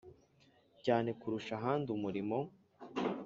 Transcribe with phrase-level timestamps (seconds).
[0.85, 2.37] Cyane kurusha ahandi umurimo